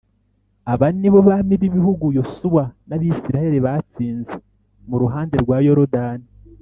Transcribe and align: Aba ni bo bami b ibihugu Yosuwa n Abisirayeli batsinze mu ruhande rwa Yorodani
Aba 0.73 0.87
ni 0.99 1.09
bo 1.13 1.19
bami 1.27 1.53
b 1.61 1.63
ibihugu 1.69 2.05
Yosuwa 2.17 2.63
n 2.87 2.91
Abisirayeli 2.95 3.59
batsinze 3.65 4.35
mu 4.89 4.95
ruhande 5.01 5.35
rwa 5.43 5.57
Yorodani 5.67 6.27